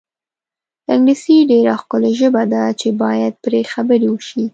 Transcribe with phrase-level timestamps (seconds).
[0.93, 4.43] انګلیسي ډېره ښکلې ژبه ده چې باید پرې خبرې وشي.